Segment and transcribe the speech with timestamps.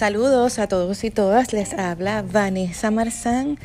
[0.00, 3.58] Saludos a todos y todas, les habla Vanessa Marzán,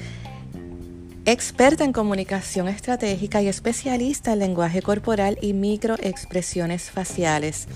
[1.24, 7.70] experta en comunicación estratégica y especialista en lenguaje corporal y microexpresiones faciales.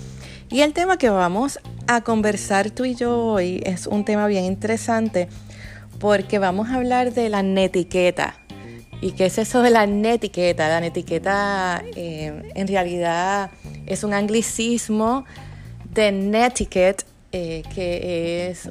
[0.50, 4.44] Y el tema que vamos a conversar tú y yo hoy es un tema bien
[4.44, 5.28] interesante
[5.98, 8.39] porque vamos a hablar de la netiqueta.
[9.02, 10.68] ¿Y qué es eso de la netiqueta?
[10.68, 13.50] La netiqueta eh, en realidad
[13.86, 15.24] es un anglicismo
[15.94, 18.68] de netiquette eh, que es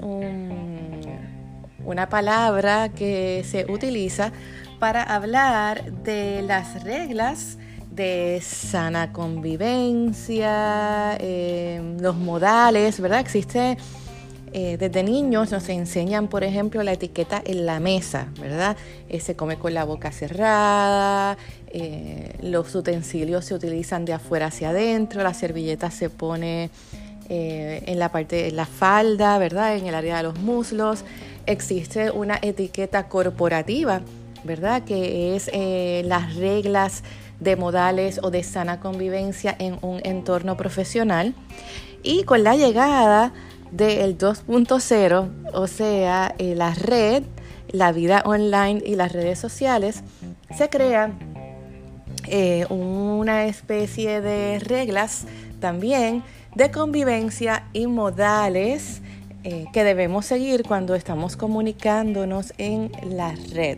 [1.84, 4.32] una palabra que se utiliza
[4.80, 7.58] para hablar de las reglas
[7.92, 13.20] de sana convivencia, eh, los modales, ¿verdad?
[13.20, 13.78] Existe
[14.54, 18.78] eh, desde niños nos enseñan, por ejemplo, la etiqueta en la mesa, ¿verdad?
[19.20, 21.38] se come con la boca cerrada,
[22.42, 26.70] los utensilios se utilizan de afuera hacia adentro, la servilleta se pone
[27.32, 29.78] eh, en la parte de la falda, ¿verdad?
[29.78, 31.04] En el área de los muslos.
[31.46, 34.02] Existe una etiqueta corporativa,
[34.44, 34.84] ¿verdad?
[34.84, 37.04] Que es eh, las reglas
[37.40, 41.36] de modales o de sana convivencia en un entorno profesional.
[42.02, 43.32] Y con la llegada
[43.72, 47.24] del 2.0, o sea, eh, la red,
[47.72, 50.04] la vida online y las redes sociales,
[50.56, 51.12] se crea
[52.70, 55.26] una especie de reglas
[55.60, 56.24] también
[56.56, 59.02] de convivencia y modales
[59.44, 63.78] eh, que debemos seguir cuando estamos comunicándonos en la red.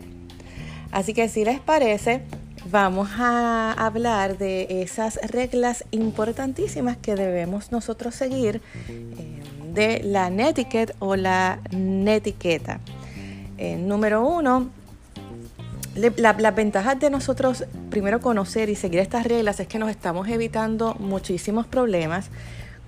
[0.90, 2.22] Así que si les parece,
[2.70, 9.41] vamos a hablar de esas reglas importantísimas que debemos nosotros seguir eh,
[9.72, 12.80] de la netiquette o la netiqueta.
[13.58, 14.70] Eh, número uno,
[15.94, 20.94] las ventajas de nosotros primero conocer y seguir estas reglas es que nos estamos evitando
[20.98, 22.30] muchísimos problemas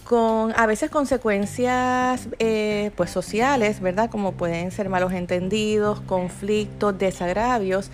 [0.05, 4.11] con a veces consecuencias eh, pues sociales, ¿verdad?
[4.11, 7.91] Como pueden ser malos entendidos, conflictos, desagravios,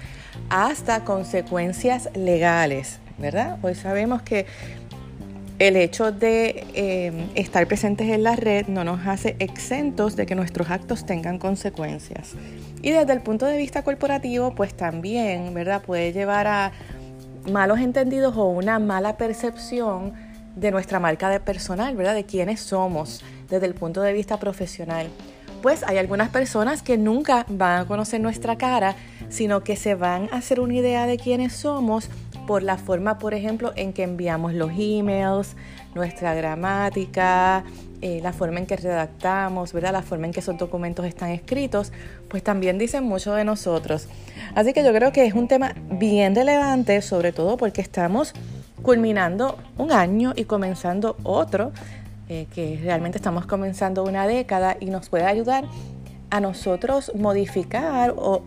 [0.49, 3.59] hasta consecuencias legales, ¿verdad?
[3.63, 4.47] Hoy sabemos que
[5.61, 10.35] el hecho de eh, estar presentes en la red no nos hace exentos de que
[10.35, 12.33] nuestros actos tengan consecuencias.
[12.81, 15.83] Y desde el punto de vista corporativo, pues también, ¿verdad?
[15.83, 16.73] Puede llevar a
[17.53, 20.15] malos entendidos o una mala percepción
[20.57, 22.15] de nuestra marca de personal, ¿verdad?
[22.15, 25.09] De quiénes somos desde el punto de vista profesional.
[25.61, 28.97] Pues hay algunas personas que nunca van a conocer nuestra cara,
[29.29, 32.09] sino que se van a hacer una idea de quiénes somos
[32.51, 35.55] por la forma, por ejemplo, en que enviamos los emails,
[35.95, 37.63] nuestra gramática,
[38.03, 39.93] eh, la forma en que redactamos, ¿verdad?
[39.93, 41.93] La forma en que esos documentos están escritos,
[42.29, 44.09] pues también dicen mucho de nosotros.
[44.57, 48.33] Así que yo creo que es un tema bien relevante, sobre todo porque estamos
[48.83, 51.71] culminando un año y comenzando otro,
[52.29, 55.67] eh, que realmente estamos comenzando una década y nos puede ayudar
[56.31, 58.43] a nosotros modificar o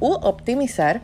[0.00, 1.02] u optimizar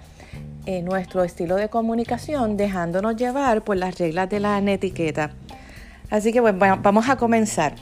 [0.82, 5.30] nuestro estilo de comunicación dejándonos llevar por las reglas de la etiqueta.
[6.10, 7.74] Así que bueno, vamos a comenzar.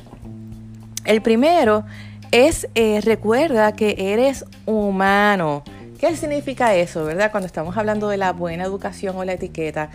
[1.04, 1.84] El primero
[2.30, 5.62] es eh, recuerda que eres humano.
[5.98, 7.30] ¿Qué significa eso, verdad?
[7.30, 9.90] Cuando estamos hablando de la buena educación o la etiqueta.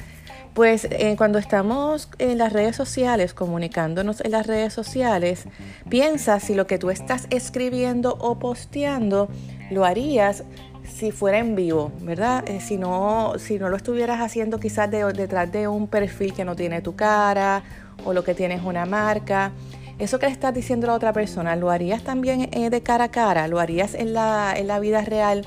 [0.54, 5.46] Pues eh, cuando estamos en las redes sociales, comunicándonos en las redes sociales,
[5.90, 9.30] piensa si lo que tú estás escribiendo o posteando
[9.72, 10.44] lo harías
[10.88, 12.44] si fuera en vivo, ¿verdad?
[12.48, 16.56] Eh, si, no, si no lo estuvieras haciendo quizás detrás de un perfil que no
[16.56, 17.64] tiene tu cara
[18.06, 19.52] o lo que tienes una marca.
[20.00, 23.06] Eso que le estás diciendo a la otra persona, ¿lo harías también eh, de cara
[23.06, 23.48] a cara?
[23.48, 25.46] ¿Lo harías en la, en la vida real?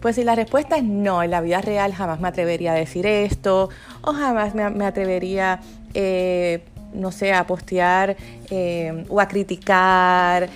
[0.00, 3.06] Pues si la respuesta es no, en la vida real jamás me atrevería a decir
[3.06, 3.70] esto
[4.02, 5.60] o jamás me, atrevería,
[5.94, 6.62] eh,
[6.92, 8.16] no sé, a postear
[8.50, 10.48] eh, o a criticar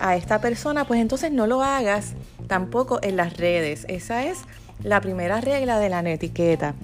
[0.00, 2.14] a esta persona, pues entonces no lo hagas
[2.46, 3.86] tampoco en las redes.
[3.88, 4.38] Esa es
[4.82, 6.74] la primera regla de la netiqueta.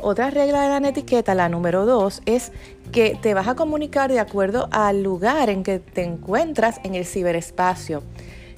[0.00, 2.50] otra regla de la netiqueta, la número dos, es
[2.90, 7.04] que te vas a comunicar de acuerdo al lugar en que te encuentras en el
[7.04, 8.02] ciberespacio.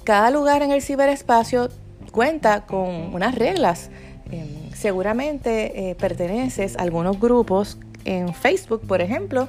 [0.04, 1.68] Cada lugar en el ciberespacio
[2.10, 3.90] cuenta con unas reglas.
[4.30, 9.48] Em, seguramente eh, perteneces a algunos grupos en Facebook, por ejemplo,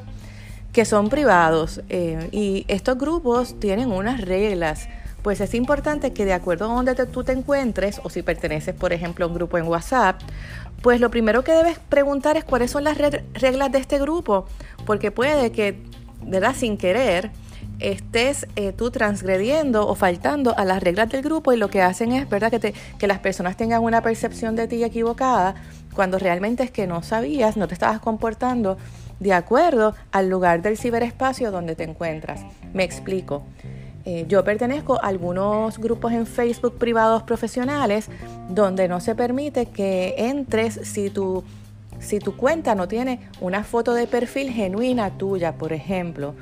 [0.74, 4.88] que son privados eh, y estos grupos tienen unas reglas.
[5.22, 8.92] Pues es importante que de acuerdo a donde tú te encuentres o si perteneces, por
[8.92, 10.20] ejemplo, a un grupo en WhatsApp,
[10.82, 14.48] pues lo primero que debes preguntar es cuáles son las reglas de este grupo,
[14.86, 15.84] porque puede que,
[16.24, 16.56] ¿verdad?
[16.56, 17.30] Sin querer,
[17.80, 22.12] estés eh, tú transgrediendo o faltando a las reglas del grupo y lo que hacen
[22.14, 25.56] es, ¿verdad?, que, te, que las personas tengan una percepción de ti equivocada
[25.94, 28.78] cuando realmente es que no sabías, no te estabas comportando
[29.20, 32.42] de acuerdo al lugar del ciberespacio donde te encuentras.
[32.74, 33.44] Me explico.
[34.06, 38.10] Eh, yo pertenezco a algunos grupos en Facebook privados profesionales
[38.50, 41.44] donde no se permite que entres si tu,
[42.00, 46.34] si tu cuenta no tiene una foto de perfil genuina tuya, por ejemplo.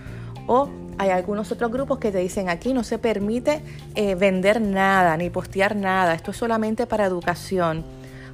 [0.47, 3.61] O hay algunos otros grupos que te dicen aquí no se permite
[3.95, 7.83] eh, vender nada ni postear nada, esto es solamente para educación.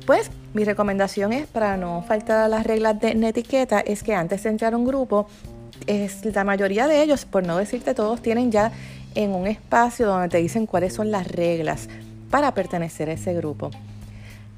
[0.06, 4.44] Pues mi recomendación es, para no faltar a las reglas de etiqueta, es que antes
[4.44, 5.28] de entrar a un grupo,
[5.88, 8.72] es, la mayoría de ellos, por no decirte todos, tienen ya
[9.16, 11.88] en un espacio donde te dicen cuáles son las reglas
[12.30, 13.72] para pertenecer a ese grupo.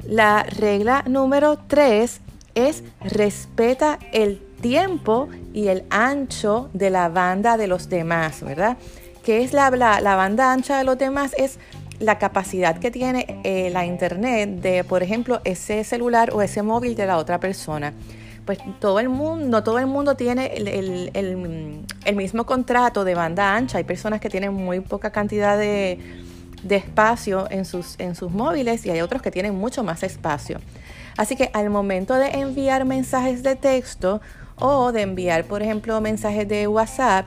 [0.04, 2.22] La regla número 3
[2.56, 8.78] es respeta el tiempo y el ancho de la banda de los demás, ¿verdad?
[9.24, 11.34] ¿Qué es la, la, la banda ancha de los demás?
[11.38, 11.60] Es
[12.00, 16.96] la capacidad que tiene eh, la internet de, por ejemplo, ese celular o ese móvil
[16.96, 17.94] de la otra persona.
[18.48, 23.78] Pues todo el mundo, todo el mundo tiene el, mismo contrato de banda ancha.
[23.78, 26.00] Hay personas que tienen muy poca cantidad de,
[26.70, 30.62] espacio en sus, en sus móviles y hay otros que tienen mucho más espacio.
[31.18, 34.22] Así que al momento de enviar mensajes de texto
[34.56, 37.26] o de enviar, por ejemplo, mensajes de WhatsApp,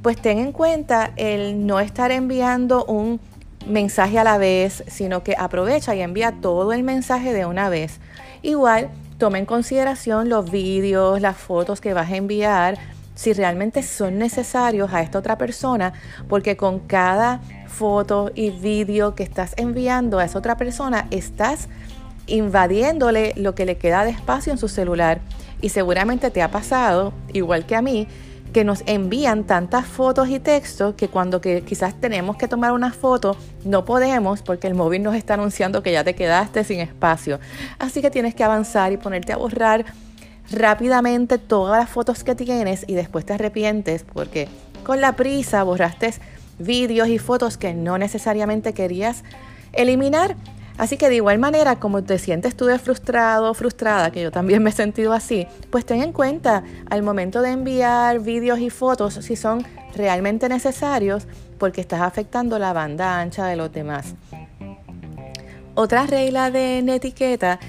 [0.00, 3.20] pues ten en cuenta el no estar enviando un
[3.66, 8.00] mensaje a la vez, sino que aprovecha y envía todo el mensaje de una vez.
[8.40, 8.90] Igual,
[9.24, 12.76] toma en consideración los vídeos, las fotos que vas a enviar,
[13.14, 15.94] si realmente son necesarios a esta otra persona,
[16.28, 21.70] porque con cada foto y vídeo que estás enviando a esa otra persona, estás
[22.26, 25.22] invadiéndole lo que le queda de espacio en su celular.
[25.62, 28.06] Y seguramente te ha pasado, igual que a mí,
[28.54, 32.92] que nos envían tantas fotos y textos que cuando que quizás tenemos que tomar una
[32.92, 37.40] foto no podemos porque el móvil nos está anunciando que ya te quedaste sin espacio.
[37.80, 39.84] Así que tienes que avanzar y ponerte a borrar
[40.52, 44.46] rápidamente todas las fotos que tienes y después te arrepientes porque
[44.84, 46.14] con la prisa borraste
[46.60, 49.24] vídeos y fotos que no necesariamente querías
[49.72, 50.36] eliminar
[50.76, 54.62] Así que de igual manera, como te sientes tú de frustrado frustrada, que yo también
[54.62, 59.14] me he sentido así, pues ten en cuenta al momento de enviar vídeos y fotos
[59.14, 61.28] si son realmente necesarios
[61.58, 64.14] porque estás afectando la banda ancha de los demás.
[65.76, 67.60] Otra regla de etiqueta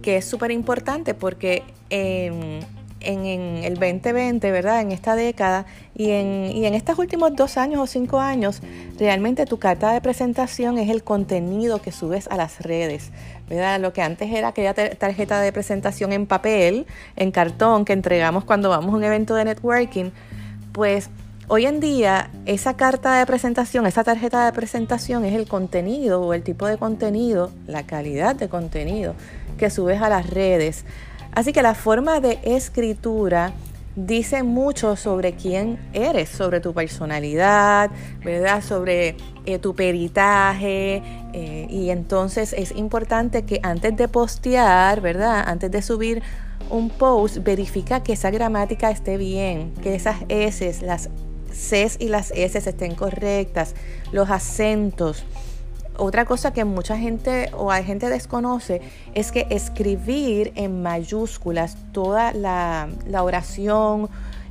[0.00, 2.60] que es súper importante porque en
[3.04, 4.80] en, el 2020, ¿verdad?
[4.80, 8.60] En esta década y en, y en estos últimos dos años o cinco años,
[8.98, 13.10] realmente tu carta de presentación es el contenido que subes a las redes,
[13.48, 13.80] ¿verdad?
[13.80, 16.86] Lo que antes era aquella tarjeta de presentación en papel,
[17.16, 20.10] en cartón, que entregamos cuando vamos a un evento de networking,
[20.72, 21.10] pues
[21.48, 26.32] Hoy en día, esa carta de presentación, esa tarjeta de presentación es el contenido o
[26.32, 29.14] el tipo de contenido, la calidad de contenido
[29.58, 30.86] que subes a las redes.
[31.34, 33.52] Así que la forma de escritura
[33.96, 37.90] dice mucho sobre quién eres, sobre tu personalidad,
[38.24, 38.62] ¿verdad?
[38.62, 39.16] Sobre
[39.46, 41.02] eh, tu peritaje.
[41.32, 45.44] Eh, y entonces es importante que antes de postear, ¿verdad?
[45.46, 46.22] Antes de subir
[46.70, 51.10] un post, verifica que esa gramática esté bien, que esas S, las
[51.52, 53.74] Cs y las S estén correctas,
[54.10, 55.24] los acentos.
[55.98, 58.80] Otra cosa que mucha gente o hay gente desconoce
[59.14, 62.88] es que escribir en mayúsculas toda la,
[63.20, 64.08] oración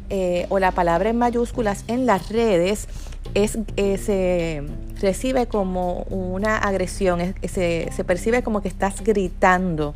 [0.09, 2.87] eh, o la palabra en mayúsculas en las redes
[3.33, 4.63] es, eh, se
[5.01, 9.95] recibe como una agresión, se, se percibe como que estás gritando,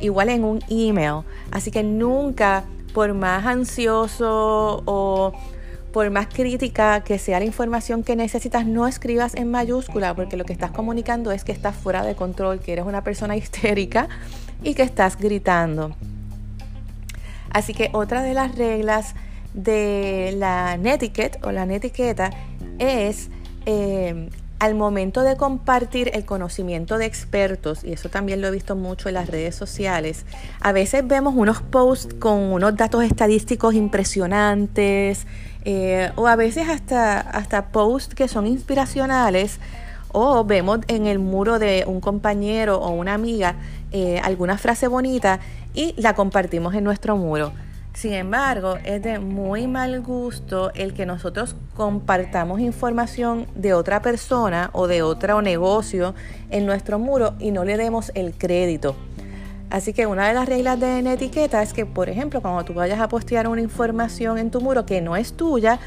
[0.00, 1.22] igual en un email.
[1.52, 5.32] Así que nunca, por más ansioso o
[5.96, 10.44] por más crítica que sea la información que necesitas, no escribas en mayúscula, porque lo
[10.44, 14.06] que estás comunicando es que estás fuera de control, que eres una persona histérica
[14.62, 15.96] y que estás gritando.
[17.48, 19.14] Así que otra de las reglas
[19.54, 22.28] de la netiquette o la netiqueta
[22.78, 23.30] es
[23.64, 28.76] eh, al momento de compartir el conocimiento de expertos, y eso también lo he visto
[28.76, 30.26] mucho en las redes sociales,
[30.60, 35.26] a veces vemos unos posts con unos datos estadísticos impresionantes,
[35.68, 39.58] eh, o a veces hasta, hasta posts que son inspiracionales
[40.12, 43.56] o vemos en el muro de un compañero o una amiga
[43.90, 45.40] eh, alguna frase bonita
[45.74, 47.50] y la compartimos en nuestro muro.
[47.94, 54.70] Sin embargo, es de muy mal gusto el que nosotros compartamos información de otra persona
[54.72, 56.14] o de otro negocio
[56.48, 58.94] en nuestro muro y no le demos el crédito.
[59.70, 63.00] Así que una de las reglas de etiqueta es que, por ejemplo, cuando tú vayas
[63.00, 65.80] a postear una información en tu muro que no es tuya,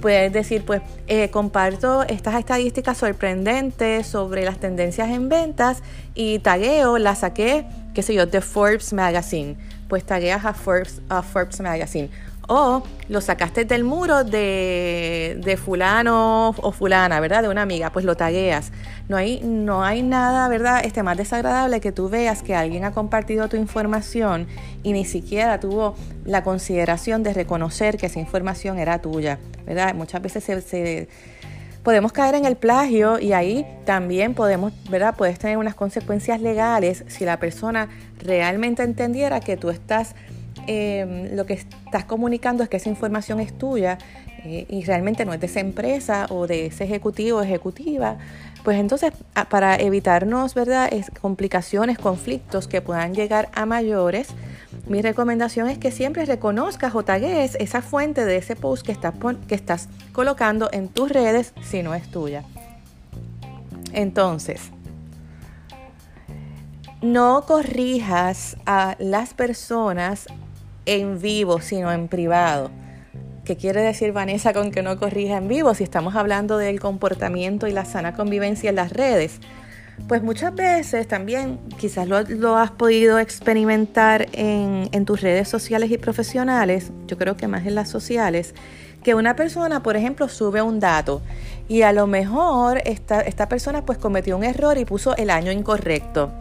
[0.00, 5.82] Puedes decir, pues, eh, comparto estas estadísticas sorprendentes sobre las tendencias en ventas
[6.14, 7.64] y tagueo, la saqué,
[7.94, 9.56] qué sé yo, de Forbes Magazine.
[9.88, 12.10] Pues tagueas a Forbes, a Forbes Magazine.
[12.48, 17.42] O lo sacaste del muro de, de, fulano o fulana, ¿verdad?
[17.42, 18.70] De una amiga, pues lo tagueas.
[19.08, 20.84] No hay, no hay nada, ¿verdad?
[20.84, 24.46] Este, más desagradable que tú veas que alguien ha compartido tu información
[24.82, 29.94] y ni siquiera tuvo la consideración de reconocer que esa información era tuya, ¿verdad?
[29.94, 31.08] Muchas veces se,
[31.84, 35.14] podemos caer en el plagio y ahí también podemos, ¿verdad?
[35.16, 40.14] Puedes tener unas consecuencias legales si la persona realmente entendiera que tú estás
[40.66, 43.98] Em, lo que estás comunicando es que esa información es tuya
[44.44, 48.16] eh, y realmente no es de esa empresa o de ese ejecutivo o ejecutiva,
[48.62, 49.12] pues entonces
[49.50, 50.88] para evitarnos ¿verdad?
[50.90, 54.28] Es complicaciones, conflictos que puedan llegar a mayores,
[54.86, 59.14] mi recomendación es que siempre reconozcas o tagues esa fuente de ese post que estás,
[59.48, 62.44] que estás colocando en tus redes si no es tuya.
[63.92, 64.70] Entonces,
[67.00, 70.26] no corrijas a las personas
[70.86, 72.70] en vivo, sino en privado.
[73.44, 77.66] ¿Qué quiere decir Vanessa con que no corrija en vivo si estamos hablando del comportamiento
[77.66, 79.40] y la sana convivencia en las redes?
[80.08, 85.98] Pues muchas veces también, quizás lo, has podido experimentar en, en, tus redes sociales y
[85.98, 88.54] profesionales, yo creo que más en las sociales,
[89.04, 91.22] que una persona, por ejemplo, sube un dato
[91.68, 95.52] y a lo mejor esta, esta persona pues cometió un error y puso el año
[95.52, 96.32] incorrecto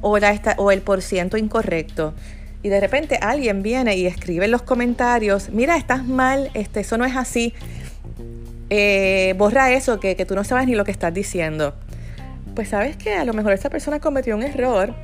[0.00, 2.14] o, la, o el por ciento incorrecto
[2.62, 6.98] y de repente alguien viene y escribe en los comentarios, mira, estás mal, este, eso
[6.98, 7.54] no es así,
[8.70, 11.74] eh, borra eso, que, tú no sabes ni lo que estás diciendo.
[12.54, 14.94] Pues sabes que a lo mejor esa persona cometió un error,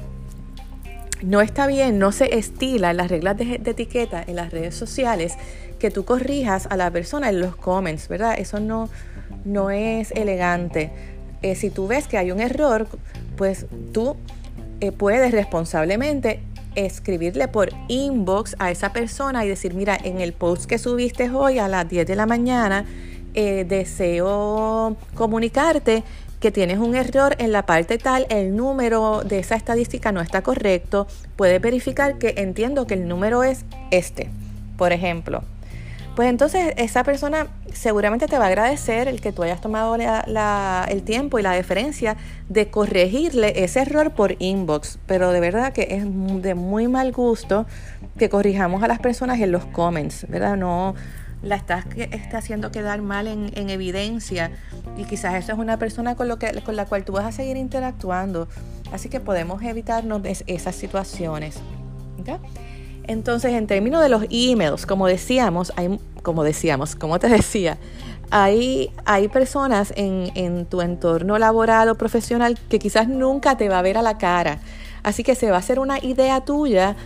[1.23, 5.35] no está bien, no se estila en las reglas de, etiqueta en las redes sociales
[5.79, 8.35] que tú corrijas a la persona en los comments, ¿verdad?
[8.39, 8.91] Eso no,
[9.45, 10.91] no es elegante.
[11.43, 12.89] Eh, si tú ves que hay un error,
[13.37, 14.17] pues tú
[14.81, 16.41] eh, puedes responsablemente
[16.75, 21.59] escribirle por inbox a esa persona y decir, mira, en el post que subiste hoy
[21.59, 22.85] a las 10 de la mañana,
[23.35, 26.05] eh, deseo comunicarte
[26.41, 30.43] que tienes un error en la parte tal, el número de esa estadística no está
[30.43, 34.29] correcto, puedes verificar que entiendo que el número es este,
[34.77, 35.43] por ejemplo.
[36.15, 41.03] Pues entonces esa persona seguramente te va a agradecer el que tú hayas tomado el
[41.03, 42.17] tiempo y la deferencia
[42.49, 44.99] de corregirle ese error por inbox.
[45.07, 46.05] Pero de verdad que es
[46.43, 47.67] de muy mal gusto
[48.17, 50.57] que corrijamos a las personas en los comments, ¿verdad?
[50.57, 50.95] No
[51.43, 54.51] la estás, está haciendo quedar mal en, evidencia
[54.97, 57.33] y quizás esa es una persona con, lo que, con la cual tú vas a
[57.33, 58.49] seguir interactuando.
[58.93, 61.57] Así que podemos evitarnos esas situaciones.
[63.07, 67.79] Entonces, en términos de los emails, como decíamos, hay, como decíamos, como te decía,
[68.31, 73.79] hay, hay personas en, en, tu entorno laboral o profesional que quizás nunca te va
[73.79, 74.61] a ver a la cara.
[75.03, 76.97] Así que se va a hacer una idea tuya,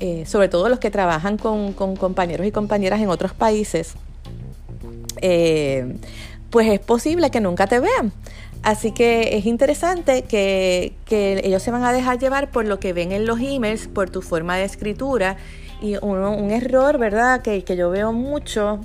[0.00, 3.94] eh, sobre todo los que trabajan con, compañeros y compañeras en otros países.
[5.20, 5.96] Eh,
[6.50, 8.12] pues es posible que nunca te vean.
[8.62, 13.12] Así que es interesante que, ellos se van a dejar llevar por lo que ven
[13.12, 15.36] en los emails, por tu forma de escritura.
[15.80, 17.40] Y un error, ¿verdad?
[17.42, 18.80] Que, yo veo mucho,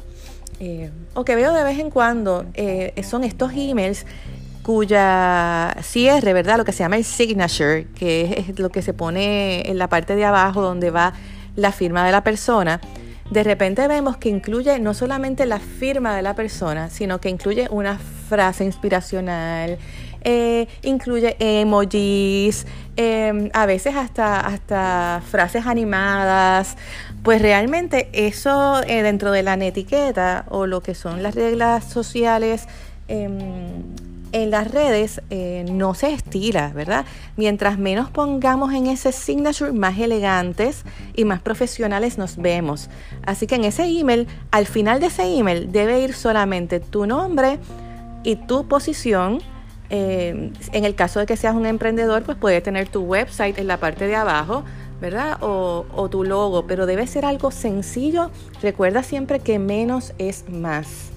[0.60, 4.06] eh, o que veo de vez en cuando, eh, son estos emails
[4.62, 6.58] cuya cierre, ¿verdad?
[6.58, 10.16] Lo que se llama el signature, que es lo que se pone en la parte
[10.16, 11.14] de abajo donde va
[11.56, 12.80] la firma de la persona
[13.30, 17.68] de repente vemos que incluye no solamente la firma de la persona, sino que incluye
[17.72, 17.98] una
[18.34, 19.78] frase inspiracional,
[20.24, 26.76] eh, incluye emojis, em, a veces hasta, hasta frases animadas.
[27.22, 32.68] Pues realmente eso eh, dentro de la netiqueta o lo que son las reglas sociales
[33.08, 33.38] em,
[34.32, 37.06] en las redes eh, no se estila, ¿verdad?
[37.38, 40.84] Mientras menos pongamos en ese signature, más elegantes
[41.16, 42.90] y más profesionales nos vemos.
[43.26, 47.60] Así que en ese email, al final de ese email, debe ir solamente tu nombre
[48.24, 49.42] y tu posición.
[49.90, 53.68] Eh, en el caso de que seas un emprendedor, pues puede tener tu website en
[53.68, 54.64] la parte de abajo,
[55.00, 55.38] ¿verdad?
[55.42, 58.32] O, o tu logo, pero debe ser algo sencillo.
[58.62, 61.14] Recuerda siempre que menos es más.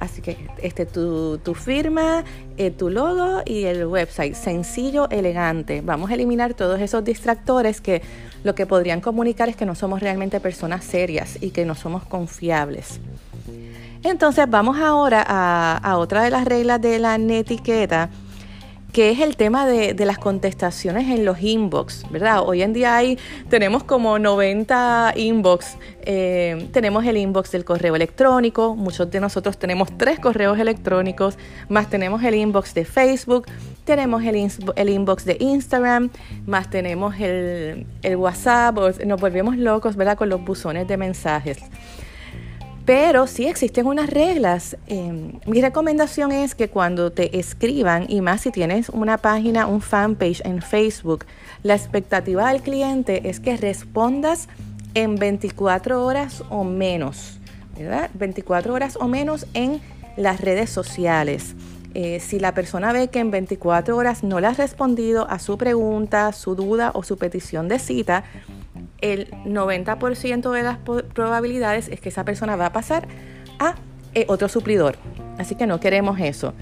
[0.00, 2.24] Así que este, tu, firma,
[2.56, 5.80] eh, tu logo y el website, sencillo, elegante.
[5.80, 8.02] Vamos a eliminar todos esos distractores que
[8.44, 12.04] lo que podrían comunicar es que no somos realmente personas serias y que no somos
[12.04, 13.00] confiables.
[14.02, 18.10] Entonces vamos ahora a, otra de las reglas de la netiqueta
[18.92, 22.42] que es el tema de, las contestaciones en los inbox, ¿verdad?
[22.44, 23.18] Hoy en día hay,
[23.50, 29.96] tenemos como 90 inbox, eh, tenemos el inbox del correo electrónico, muchos de nosotros tenemos
[29.98, 31.36] tres correos electrónicos,
[31.68, 33.46] más tenemos el inbox de Facebook,
[33.84, 36.08] tenemos el, inbox de Instagram,
[36.46, 38.74] más tenemos el WhatsApp,
[39.04, 40.16] nos volvemos locos, ¿verdad?
[40.16, 41.58] Con los buzones de mensajes.
[42.88, 44.78] Pero sí existen unas reglas.
[44.86, 49.82] Em, mi recomendación es que cuando te escriban, y más si tienes una página, un
[49.82, 51.26] fanpage en Facebook,
[51.62, 54.48] la expectativa del cliente es que respondas
[54.94, 57.38] en 24 horas o menos,
[57.76, 58.08] ¿verdad?
[58.14, 59.82] 24 horas o menos en
[60.16, 61.56] las redes sociales.
[61.92, 65.58] Eh, si la persona ve que en 24 horas no le has respondido a su
[65.58, 68.24] pregunta, su duda o su petición de cita,
[69.00, 73.06] el 90% de las probabilidades es que esa persona va a pasar
[73.58, 73.74] a
[74.14, 74.96] eh, otro suplidor.
[75.38, 76.54] Así que no queremos eso.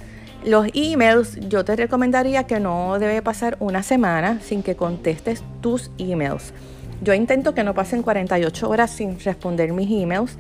[0.45, 5.90] Los emails, yo te recomendaría que no debe pasar una semana sin que contestes tus
[5.99, 6.52] emails.
[7.02, 10.38] Yo intento que no pasen 48 horas sin responder mis emails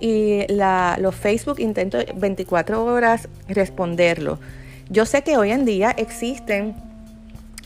[0.00, 0.44] y
[0.98, 4.38] los Facebook intento 24 horas responderlo.
[4.90, 6.74] Yo sé que hoy en día existen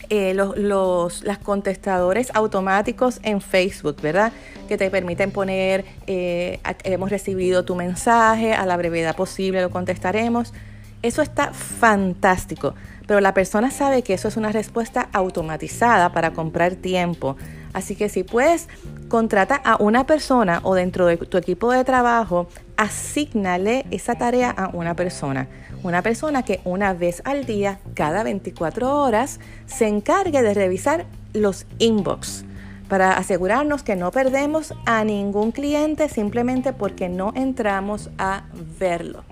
[0.09, 4.31] eh, los, los contestadores automáticos en Facebook, ¿verdad?
[4.67, 10.53] Que te permiten poner, eh, hemos recibido tu mensaje, a la brevedad posible lo contestaremos.
[11.01, 12.73] Eso está fantástico,
[13.07, 17.37] pero la persona sabe que eso es una respuesta automatizada para comprar tiempo.
[17.71, 18.67] Así que si puedes,
[19.07, 22.47] contrata a una persona o dentro de tu equipo de trabajo,
[22.77, 25.47] asígnale esa tarea a una persona.
[25.81, 31.65] Una persona que una vez al día, cada 24 horas, se encargue de revisar los
[31.77, 32.43] inbox
[32.89, 38.43] para asegurarnos que no perdemos a ningún cliente simplemente porque no entramos a
[38.79, 39.23] verlo.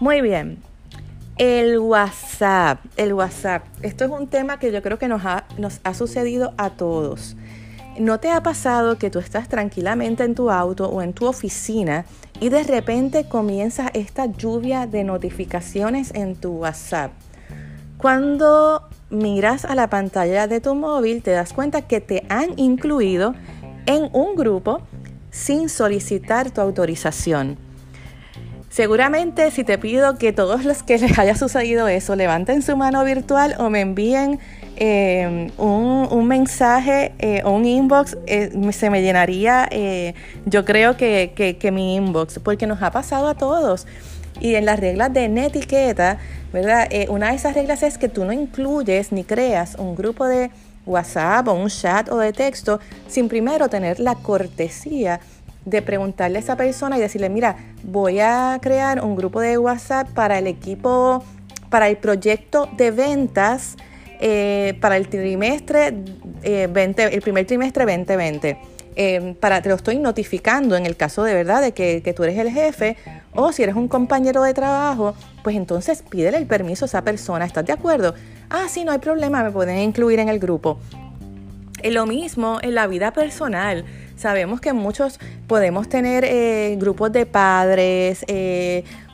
[0.00, 0.58] Muy bien,
[1.38, 3.64] el WhatsApp, el WhatsApp.
[3.82, 7.36] Esto es un tema que yo creo que nos ha, nos ha sucedido a todos.
[7.98, 12.04] ¿No te ha pasado que tú estás tranquilamente en tu auto o en tu oficina
[12.38, 17.10] y de repente comienza esta lluvia de notificaciones en tu WhatsApp?
[17.96, 23.34] Cuando miras a la pantalla de tu móvil te das cuenta que te han incluido
[23.86, 24.80] en un grupo
[25.32, 27.58] sin solicitar tu autorización.
[28.70, 33.02] Seguramente si te pido que todos los que les haya sucedido eso levanten su mano
[33.02, 34.38] virtual o me envíen
[34.80, 39.68] eh, un, mensaje eh, o un inbox, eh, se me llenaría,
[40.46, 43.88] yo creo que, que, mi inbox, porque nos ha pasado a todos.
[44.40, 46.18] Y en las reglas de netiqueta,
[46.52, 46.88] ¿verdad?
[47.08, 50.52] una de esas reglas es que tú no incluyes ni creas un grupo de
[50.86, 55.18] WhatsApp o un chat o de texto sin primero tener la cortesía
[55.64, 60.08] de preguntarle a esa persona y decirle, mira, voy a crear un grupo de WhatsApp
[60.10, 61.24] para el equipo,
[61.68, 63.76] para el proyecto de ventas
[64.20, 65.92] eh, para el trimestre
[66.42, 68.58] 20, eh, el primer trimestre 2020.
[69.00, 72.36] Eh, para, te lo estoy notificando en el caso de verdad de que, tú eres
[72.36, 72.96] el jefe
[73.32, 77.44] o si eres un compañero de trabajo, pues entonces pídele el permiso a esa persona.
[77.44, 78.14] ¿Estás de acuerdo?
[78.50, 80.80] Ah, sí, no hay problema, me pueden incluir en el grupo.
[81.84, 83.84] Lo mismo en la vida personal.
[84.16, 88.24] Sabemos que muchos podemos tener eh, grupos de padres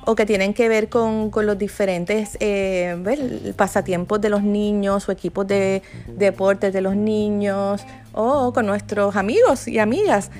[0.06, 5.46] o que tienen que ver con, los diferentes eh, pasatiempos de los niños o equipos
[5.46, 10.30] de deportes de los niños o con nuestros amigos y amigas.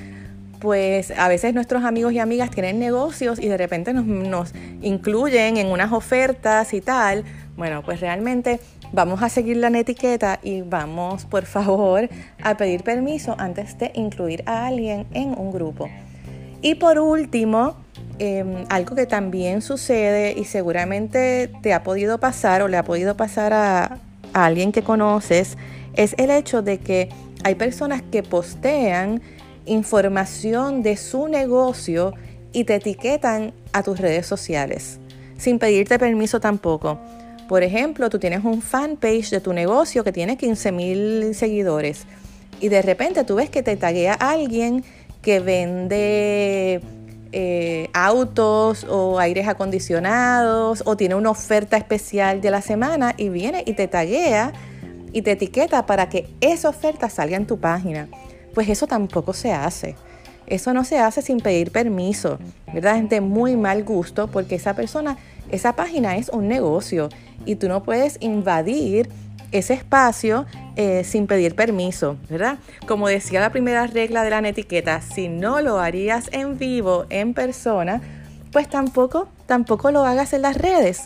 [0.59, 5.57] Pues a veces nuestros amigos y amigas tienen negocios y de repente nos, nos incluyen
[5.57, 7.23] en unas ofertas y tal.
[7.55, 8.59] Bueno, pues realmente
[8.95, 12.07] Vamos a seguir la etiqueta y vamos, por favor,
[12.41, 15.89] a pedir permiso antes de incluir a alguien en un grupo.
[16.61, 17.75] Y por último,
[18.19, 23.15] em, algo que también sucede y seguramente te ha podido pasar o le ha podido
[23.15, 23.99] pasar a,
[24.33, 25.57] alguien que conoces,
[25.95, 27.09] es el hecho de que
[27.43, 29.21] hay personas que postean
[29.65, 32.13] información de su negocio
[32.51, 34.99] y te etiquetan a tus redes sociales,
[35.37, 36.99] sin pedirte permiso tampoco.
[37.47, 42.05] Por ejemplo, tú tienes un fanpage de tu negocio que tiene 15 mil seguidores
[42.59, 44.83] y de repente tú ves que te taguea alguien
[45.21, 46.81] que vende
[47.37, 53.61] eh, autos o aires acondicionados o tiene una oferta especial de la semana y viene
[53.65, 54.53] y te taguea
[55.11, 58.07] y te etiqueta para que esa oferta salga en tu página.
[58.53, 59.97] Pues eso tampoco se hace.
[60.47, 62.39] Eso no se hace sin pedir permiso,
[62.73, 63.03] ¿verdad?
[63.11, 65.17] Es muy mal gusto porque esa persona,
[65.51, 67.09] esa página es un negocio
[67.45, 69.09] y tú no puedes invadir
[69.57, 72.57] ese espacio eh, sin pedir permiso, ¿verdad?
[72.87, 77.33] Como decía la primera regla de la etiqueta, si no lo harías en vivo, en
[77.33, 78.01] persona,
[78.51, 81.03] pues tampoco, tampoco lo hagas en las redes.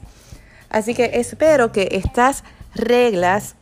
[0.70, 2.44] Así que espero que estas
[2.76, 3.56] reglas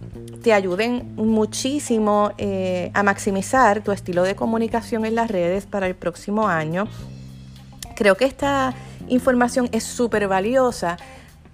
[0.44, 5.96] te ayuden muchísimo eh, a maximizar tu estilo de comunicación en las redes para el
[5.96, 6.88] próximo año.
[7.96, 8.74] Creo que esta
[9.08, 10.98] información es súper valiosa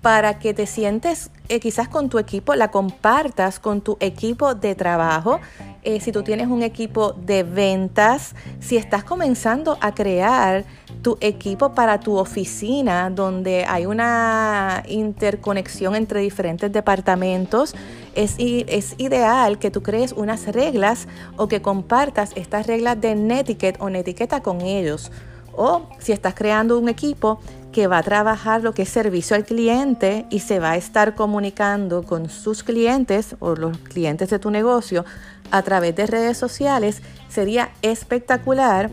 [0.03, 4.75] para que te sientes eh, quizás con tu equipo, la compartas con tu equipo de
[4.75, 5.39] trabajo.
[5.81, 10.65] Eh, si tú tienes un equipo de ventas, si estás comenzando a crear
[11.01, 17.73] tu equipo para tu oficina, donde hay una interconexión entre diferentes departamentos,
[18.13, 23.79] es, es ideal que tú crees unas reglas o que compartas estas reglas de netiquette
[23.79, 25.13] o netiqueta con ellos.
[25.55, 27.39] O si estás creando un equipo
[27.73, 31.15] que va a trabajar lo que es servicio al cliente y se va a estar
[31.15, 35.03] comunicando con sus clientes o los clientes de tu negocio
[35.51, 38.89] a través de redes sociales, sería espectacular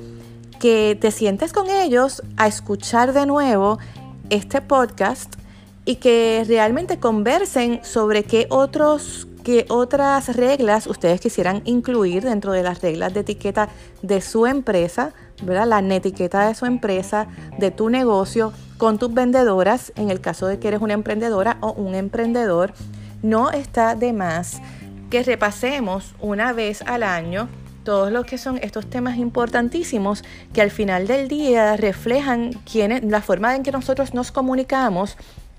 [0.58, 3.78] que te sientes con ellos a escuchar de nuevo
[4.30, 5.36] este podcast
[5.84, 12.62] y que realmente conversen sobre qué otros qué otras reglas ustedes quisieran incluir dentro de
[12.62, 13.68] las reglas de etiqueta
[14.03, 15.66] de su empresa, ¿verdad?
[15.66, 17.26] La etiqueta de su empresa,
[17.59, 21.72] de tu negocio, con tus vendedoras, en el caso de que eres una emprendedora o
[21.72, 22.72] un emprendedor,
[23.22, 24.61] no está de más
[25.11, 27.48] que repasemos una vez al año
[27.85, 30.22] todos los que son estos temas importantísimos
[30.53, 35.16] que al final del día reflejan quién la forma en que nosotros nos comunicamos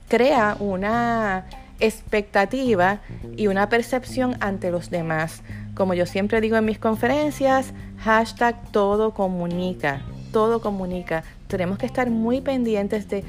[0.07, 1.45] crea una
[1.81, 3.01] expectativa
[3.35, 5.41] y una percepción ante los demás.
[5.75, 11.23] Como yo siempre digo en mis conferencias, hashtag todo comunica, todo comunica.
[11.47, 13.23] Tenemos que estar muy pendientes de,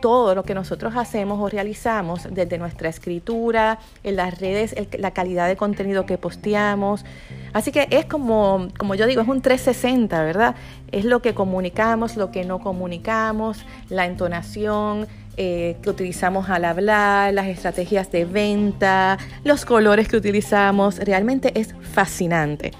[0.00, 5.48] todo lo que nosotros hacemos o realizamos, desde nuestra escritura, en las redes, la calidad
[5.48, 7.04] de contenido que posteamos.
[7.52, 10.54] Así que es como, como yo digo, es un 360, ¿verdad?
[10.92, 17.32] Es lo que comunicamos, lo que no comunicamos, la entonación, eh, que utilizamos al hablar,
[17.32, 20.98] las estrategias de venta, los colores que utilizamos.
[20.98, 22.72] Realmente es fascinante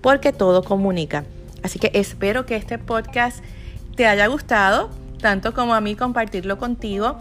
[0.00, 1.24] porque todo comunica.
[1.62, 3.42] Así que espero que este podcast
[3.96, 4.90] te haya gustado,
[5.20, 7.18] tanto como a mí compartirlo contigo.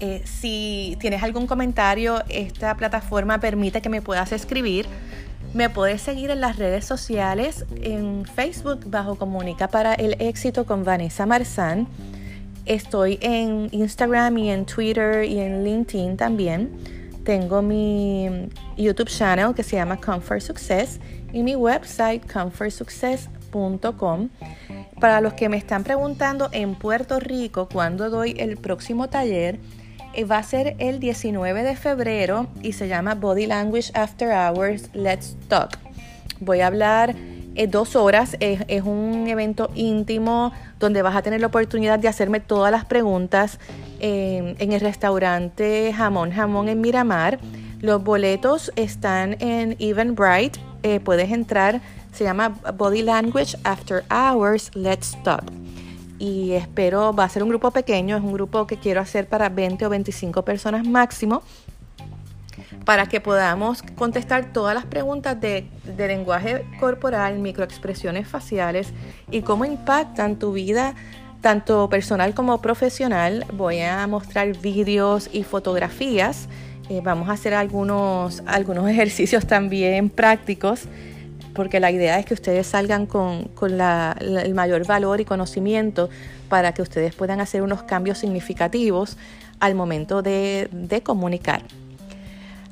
[0.00, 4.86] Eh, si tienes algún comentario, esta plataforma permite que me puedas escribir.
[5.54, 10.84] Me puedes seguir en las redes sociales, en Facebook bajo Comunica para el éxito con
[10.84, 11.86] Vanessa Marzán.
[12.66, 16.70] Estoy en Instagram y en Twitter y en LinkedIn también.
[17.24, 20.98] Tengo mi YouTube channel que se llama Comfort Success
[21.32, 24.28] y mi website comfortsuccess.com.
[25.00, 29.58] Para los que me están preguntando en Puerto Rico cuándo doy el próximo taller,
[30.12, 34.90] eh, va a ser el 19 de febrero y se llama Body Language After Hours
[34.92, 35.78] Let's Talk.
[36.40, 37.14] Voy a hablar
[37.54, 42.40] eh, dos horas, es un evento íntimo donde vas a tener la oportunidad de hacerme
[42.40, 43.58] todas las preguntas
[44.00, 47.38] eh, en el restaurante Jamón Jamón en Miramar.
[47.80, 51.80] Los boletos están en Eventbrite eh, puedes entrar,
[52.12, 55.44] se llama Body Language After Hours, Let's Talk.
[56.18, 59.48] Y espero, va a ser un grupo pequeño, es un grupo que quiero hacer para
[59.48, 61.42] 20 o 25 personas máximo,
[62.84, 65.66] para que podamos contestar todas las preguntas de,
[65.96, 68.92] lenguaje corporal, microexpresiones faciales
[69.30, 70.94] y cómo impactan tu vida
[71.40, 73.46] tanto personal como profesional.
[73.52, 76.48] Voy a mostrar vídeos y fotografías
[76.90, 80.82] eh, vamos a hacer algunos, algunos ejercicios también prácticos,
[81.54, 86.10] porque la idea es que ustedes salgan con, el mayor valor y conocimiento
[86.48, 89.16] para que ustedes puedan hacer unos cambios significativos
[89.60, 91.62] al momento de, de comunicar.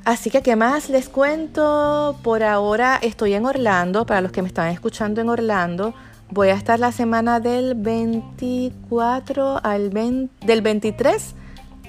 [0.05, 2.17] Así que, ¿qué más les cuento?
[2.23, 5.93] Por ahora estoy en Orlando, para los que me están escuchando en Orlando.
[6.31, 11.35] Voy a estar la semana del 24 al 20, del 23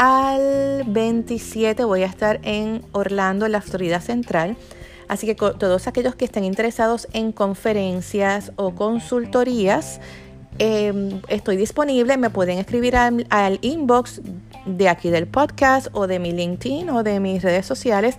[0.02, 4.56] al 27 voy a estar en Orlando, en la Florida Central.
[5.08, 10.00] Así que todos aquellos que estén interesados en conferencias o consultorías,
[10.60, 12.16] em, estoy disponible.
[12.16, 14.20] Me pueden escribir al, inbox
[14.66, 18.16] de aquí del podcast o de mi LinkedIn o de mis redes sociales.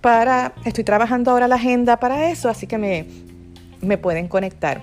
[0.00, 3.06] Para, estoy trabajando ahora la agenda para eso, así que me,
[3.80, 4.82] me pueden conectar.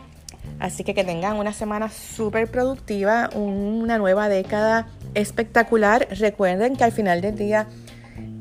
[0.60, 6.08] Así que que tengan una semana súper productiva, una nueva década espectacular.
[6.12, 7.67] Recuerden que al final del día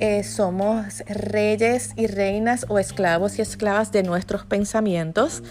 [0.01, 5.43] eh, somos reyes y reinas o esclavos y esclavas de nuestros pensamientos.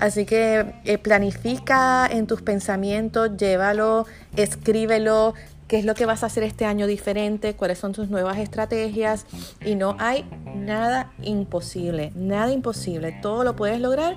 [0.00, 5.34] Así que eh, planifica en tus pensamientos, llévalo, escríbelo,
[5.68, 9.26] qué es lo que vas a hacer este año diferente, cuáles son tus nuevas estrategias.
[9.64, 10.24] Y no hay
[10.56, 13.18] nada imposible, nada imposible.
[13.20, 14.16] Todo lo puedes lograr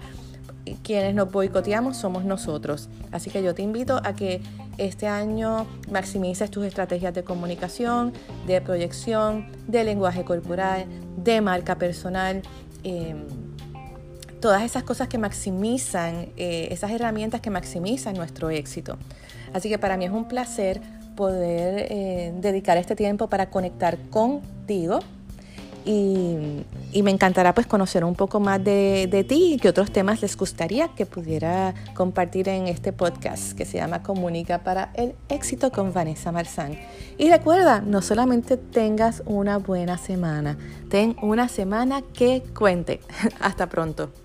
[0.83, 2.89] quienes nos boicoteamos somos nosotros.
[3.11, 4.41] Así que yo te invito a que
[4.77, 8.13] este año maximices tus estrategias de comunicación,
[8.47, 10.85] de proyección, de lenguaje corporal,
[11.17, 12.41] de marca personal.
[12.83, 13.25] Em,
[14.39, 18.97] todas esas cosas que maximizan, eh, esas herramientas que maximizan nuestro éxito.
[19.53, 20.81] Así que para mí es un placer
[21.15, 24.99] poder eh, dedicar este tiempo para conectar contigo
[25.85, 26.65] y,
[27.01, 30.37] me encantará pues conocer un poco más de, de ti y qué otros temas les
[30.37, 35.91] gustaría que pudiera compartir en este podcast que se llama Comunica para el éxito con
[35.91, 36.77] Vanessa Marzán.
[37.17, 40.57] Y recuerda, no solamente tengas una buena semana,
[40.89, 43.01] ten una semana que cuente.
[43.39, 44.22] Hasta pronto.